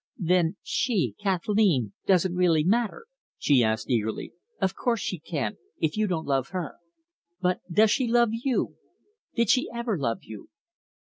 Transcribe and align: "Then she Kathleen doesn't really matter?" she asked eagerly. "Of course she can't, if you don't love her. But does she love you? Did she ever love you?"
"Then 0.17 0.55
she 0.63 1.13
Kathleen 1.21 1.93
doesn't 2.07 2.33
really 2.33 2.63
matter?" 2.63 3.05
she 3.37 3.61
asked 3.63 3.87
eagerly. 3.87 4.33
"Of 4.59 4.75
course 4.75 4.99
she 4.99 5.19
can't, 5.19 5.57
if 5.77 5.95
you 5.95 6.07
don't 6.07 6.25
love 6.25 6.47
her. 6.49 6.77
But 7.39 7.59
does 7.71 7.91
she 7.91 8.07
love 8.07 8.29
you? 8.31 8.77
Did 9.35 9.51
she 9.51 9.69
ever 9.71 9.99
love 9.99 10.23
you?" 10.23 10.49